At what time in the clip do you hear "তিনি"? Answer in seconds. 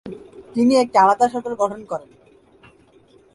0.55-0.73